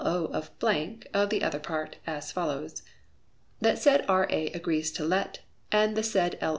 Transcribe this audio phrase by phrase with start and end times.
[0.03, 0.49] O., of,
[1.13, 2.81] of the other part, as follows:
[3.59, 4.47] That the said R.A.
[4.47, 6.49] agrees to let, and the said L.